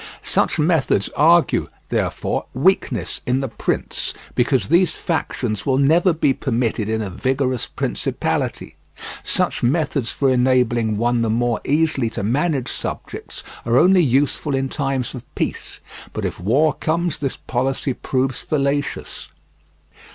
Such 0.23 0.57
methods 0.57 1.11
argue, 1.15 1.67
therefore, 1.89 2.47
weakness 2.55 3.21
in 3.27 3.39
the 3.39 3.47
prince, 3.47 4.15
because 4.33 4.67
these 4.69 4.95
factions 4.95 5.63
will 5.63 5.77
never 5.77 6.11
be 6.11 6.33
permitted 6.33 6.89
in 6.89 7.03
a 7.03 7.09
vigorous 7.11 7.67
principality; 7.67 8.77
such 9.21 9.61
methods 9.61 10.11
for 10.11 10.31
enabling 10.31 10.97
one 10.97 11.21
the 11.21 11.29
more 11.29 11.61
easily 11.65 12.09
to 12.17 12.23
manage 12.23 12.71
subjects 12.71 13.43
are 13.63 13.77
only 13.77 14.01
useful 14.01 14.55
in 14.55 14.69
times 14.69 15.13
of 15.13 15.23
peace, 15.35 15.79
but 16.13 16.25
if 16.25 16.39
war 16.39 16.73
comes 16.73 17.19
this 17.19 17.37
policy 17.37 17.93
proves 17.93 18.41
fallacious. 18.41 19.29